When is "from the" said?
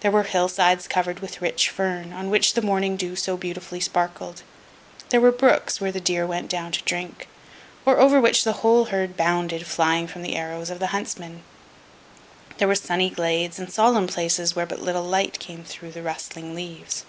10.08-10.34